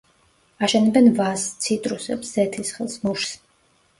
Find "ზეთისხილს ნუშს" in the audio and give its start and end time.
2.39-3.37